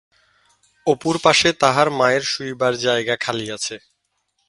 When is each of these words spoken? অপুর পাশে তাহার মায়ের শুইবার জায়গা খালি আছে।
অপুর 0.87 1.15
পাশে 1.23 1.49
তাহার 1.61 1.87
মায়ের 1.91 2.23
শুইবার 2.23 2.73
জায়গা 2.77 3.15
খালি 3.21 3.45
আছে। 3.51 3.75